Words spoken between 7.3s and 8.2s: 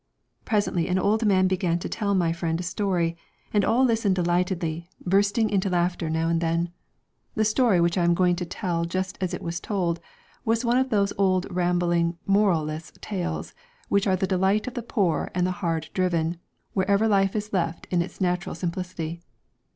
The story, which Dreams lt.. that have I am